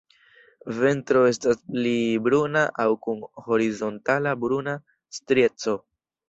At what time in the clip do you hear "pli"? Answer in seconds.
1.75-1.91